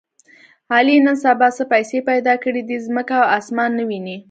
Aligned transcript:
علي 0.73 0.95
نن 1.05 1.15
سبا 1.23 1.47
څه 1.57 1.63
پیسې 1.73 1.99
پیدا 2.09 2.33
کړې 2.43 2.61
دي، 2.67 2.77
ځمکه 2.87 3.15
او 3.21 3.27
اسمان 3.39 3.69
نه 3.79 3.83
ویني. 3.89 4.15